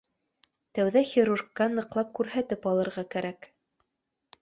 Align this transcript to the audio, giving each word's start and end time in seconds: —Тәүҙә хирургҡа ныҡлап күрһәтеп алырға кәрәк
—Тәүҙә 0.77 1.03
хирургҡа 1.09 1.69
ныҡлап 1.77 2.11
күрһәтеп 2.21 2.69
алырға 2.75 3.09
кәрәк 3.17 3.51